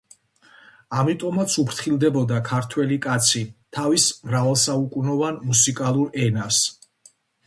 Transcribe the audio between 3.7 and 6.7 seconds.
თავის მრავალსაუკუნოვან მუსიკალურ ენას.